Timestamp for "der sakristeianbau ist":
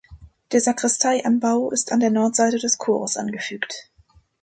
0.51-1.91